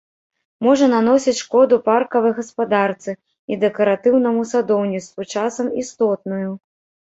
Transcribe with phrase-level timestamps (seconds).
[0.67, 3.11] Можа наносіць шкоду паркавай гаспадарцы
[3.51, 6.51] і дэкаратыўнаму садоўніцтву, часам істотную.